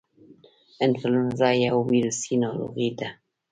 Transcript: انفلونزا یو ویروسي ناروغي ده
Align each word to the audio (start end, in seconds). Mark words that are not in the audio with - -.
انفلونزا 0.85 1.49
یو 1.65 1.75
ویروسي 1.89 2.33
ناروغي 2.43 2.89
ده 2.99 3.09